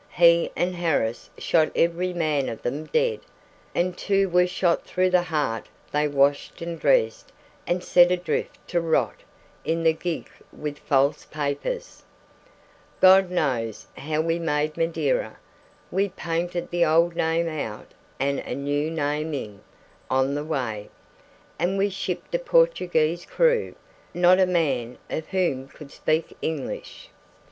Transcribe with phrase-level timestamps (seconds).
[0.17, 3.19] He and Harris shot every man of them dead,
[3.75, 7.31] and two who were shot through the heart they washed and dressed
[7.67, 9.17] and set adrift to rot
[9.63, 12.01] in the gig with false papers!
[12.99, 15.37] God knows how we made Madeira;
[15.91, 19.61] we painted the old name out and a new name in,
[20.09, 20.89] on the way;
[21.59, 23.75] and we shipped a Portuguese crew,
[24.15, 27.09] not a man of whom could speak English.